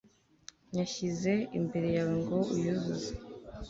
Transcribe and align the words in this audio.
nyashyize 0.73 1.33
imbere 1.57 1.87
yawe 1.95 2.13
ngo 2.21 2.39
uyuzuze 2.55 3.11